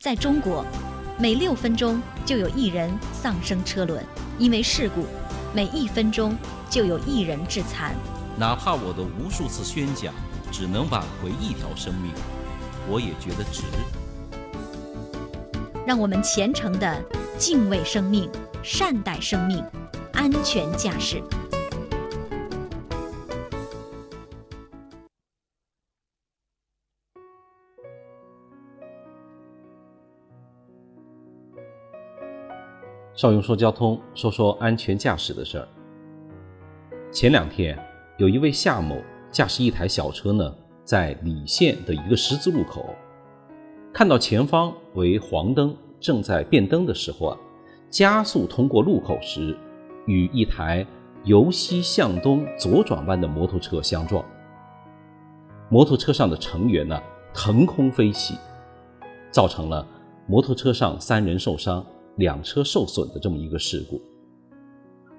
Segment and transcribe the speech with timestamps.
[0.00, 0.64] 在中国，
[1.18, 4.00] 每六分钟就有一人丧生车轮，
[4.38, 5.02] 因为事故；
[5.52, 6.36] 每一分钟
[6.70, 7.96] 就有一人致残。
[8.36, 10.14] 哪怕我的无数次宣讲
[10.52, 12.12] 只能挽回一条生命，
[12.88, 13.64] 我也觉得值。
[15.84, 17.02] 让我们虔诚的
[17.36, 18.30] 敬畏生命，
[18.62, 19.64] 善待生命，
[20.12, 21.20] 安全驾驶。
[33.18, 35.66] 邵雍说交通，说说安全驾驶的事儿。
[37.10, 37.76] 前两天，
[38.16, 38.96] 有一位夏某
[39.32, 40.54] 驾驶一台小车呢，
[40.84, 42.94] 在莡县的一个十字路口，
[43.92, 47.36] 看到前方为黄灯，正在变灯的时候啊，
[47.90, 49.58] 加速通过路口时，
[50.06, 50.86] 与一台
[51.24, 54.24] 由西向东左转弯的摩托车相撞。
[55.68, 57.02] 摩托车上的成员呢，
[57.34, 58.36] 腾空飞起，
[59.32, 59.84] 造成了
[60.28, 61.84] 摩托车上三人受伤。
[62.18, 64.00] 两车受损的这么一个事故，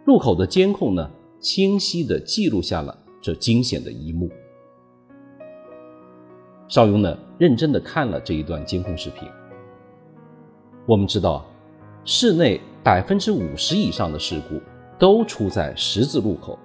[0.05, 4.29] 路口的监控呢，清晰地记录下了这惊险的一幕。
[6.67, 9.27] 邵雍呢，认真地看了这一段监控视频。
[10.85, 11.45] 我们知道，
[12.03, 14.59] 市内百分之五十以上的事故
[14.99, 16.59] 都出在十字路口，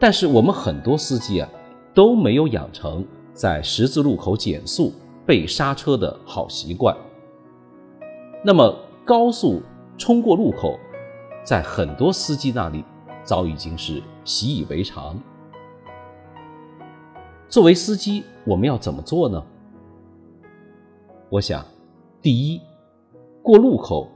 [0.00, 1.48] 但是我们很多司机啊，
[1.94, 4.92] 都没有养成在十字路口减速、
[5.24, 6.96] 备刹车的好习惯。
[8.44, 9.60] 那么，高速
[9.98, 10.78] 冲过路口，
[11.44, 12.84] 在很多司机那里
[13.24, 15.18] 早已经是习以为常。
[17.48, 19.42] 作为司机，我们要怎么做呢？
[21.28, 21.64] 我想，
[22.20, 22.60] 第一，
[23.42, 24.08] 过路口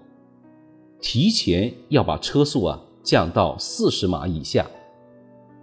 [1.01, 4.65] 提前要把车速啊降到四十码以下，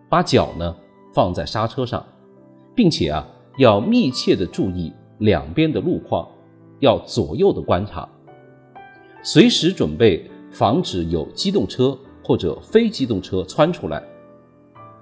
[0.10, 0.76] 把脚呢
[1.14, 2.06] 放在刹车上，
[2.76, 3.26] 并且啊
[3.58, 6.28] 要密切的注意两边的路况，
[6.80, 8.08] 要左右的观察。
[9.26, 14.04] 随时准备防止有机动车或者非机动车窜出来，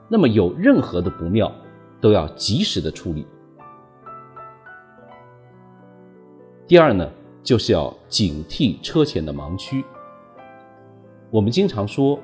[0.07, 1.51] 那么有任何的不妙，
[1.99, 3.25] 都要及时的处理。
[6.67, 7.09] 第二呢，
[7.41, 9.83] 就是要警惕车前的盲区。
[11.31, 12.19] 我们经常说，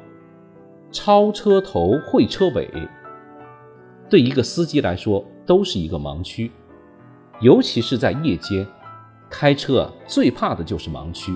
[0.92, 2.70] 超车头会车尾，
[4.08, 6.52] 对一个司机来说都是一个盲区，
[7.42, 8.66] 尤其是在夜间
[9.32, 11.36] 开车，最怕的就是盲区。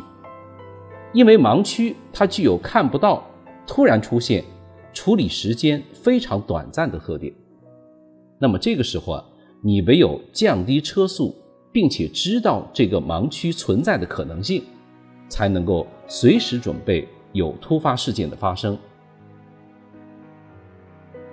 [1.13, 3.22] 因为盲区它具有看不到、
[3.67, 4.44] 突然出现、
[4.94, 7.33] 处理时间非常短暂的特点，
[8.39, 9.25] 那么这个时候啊，
[9.61, 11.35] 你唯有降低车速，
[11.72, 14.63] 并且知道这个盲区存在的可能性，
[15.27, 18.78] 才能够随时准备有突发事件的发生。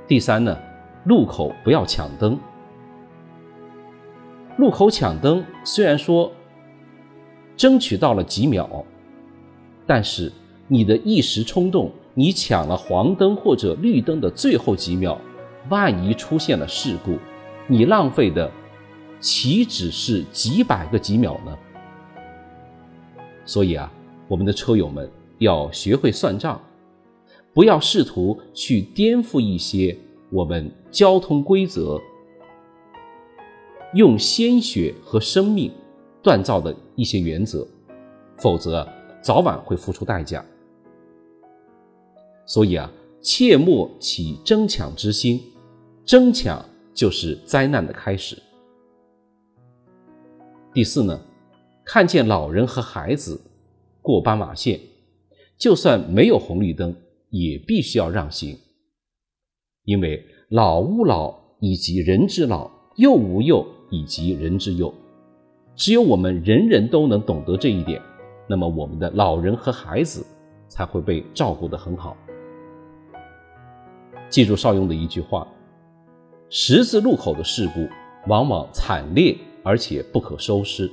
[0.09, 0.59] 第三呢，
[1.05, 2.37] 路口不要抢灯。
[4.57, 6.33] 路口抢灯虽然说
[7.57, 8.85] 争取到了几秒。
[9.89, 10.31] 但是
[10.67, 15.19] 你的一时冲动，你抢了黄灯或者绿灯的最后几秒，
[15.71, 17.17] 万一出现了事故，
[17.67, 18.51] 你浪费的
[19.19, 21.59] 岂止是几百个几秒呢？
[23.47, 23.91] 所以啊，
[24.29, 26.61] 我们的车友们要学会算账，
[27.55, 29.97] 不要试图去颠覆一些
[30.29, 31.99] 我们交通规则，
[33.95, 35.73] 用鲜血和生命
[36.23, 37.67] 锻造的一些原则，
[38.37, 38.87] 否则。
[39.21, 40.45] 早晚会付出代价，
[42.47, 42.91] 所以啊，
[43.21, 45.41] 切莫起争抢之心，
[46.05, 46.65] 争抢
[46.95, 48.41] 就是灾难的开始。
[50.73, 51.21] 第四呢，
[51.85, 53.41] 看见老人和孩子
[54.01, 54.81] 过斑马线，
[55.59, 56.95] 就算没有红绿灯，
[57.31, 58.57] 也必须要让行，
[59.85, 64.95] 因为老吾老以及人之老，幼吾幼以及人之幼，
[65.75, 68.01] 只有我们人人都能懂得这一点。
[68.51, 70.25] 那么，我们的老人和孩子
[70.69, 72.17] 才会被照顾得很好。
[74.31, 75.47] 记住邵雍的一句话：
[76.49, 77.87] 十字路口的事故
[78.27, 80.91] 往往惨烈而且不可收拾，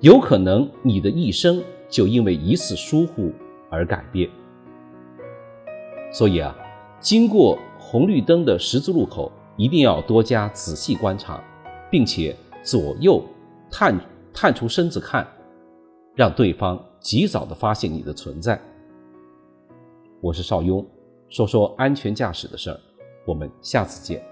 [0.00, 3.32] 有可能你的一生就因为一次疏忽
[3.68, 4.30] 而改变。
[6.12, 6.56] 所以啊，
[7.00, 11.42] 经过红绿灯的十字路口，一定要多加仔细观察，
[11.90, 13.20] 并且左右
[13.68, 13.98] 探
[14.32, 15.26] 探出身子看。
[16.14, 18.60] 让对方及早的发现你的存在。
[20.20, 20.86] 我是邵雍，
[21.28, 22.78] 说说安全驾驶的事儿，
[23.26, 24.31] 我们下次见。